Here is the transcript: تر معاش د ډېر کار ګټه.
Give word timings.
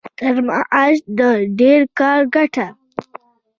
تر 0.19 0.35
معاش 0.47 0.95
د 1.17 1.19
ډېر 1.59 1.81
کار 1.99 2.19
ګټه. 2.35 2.67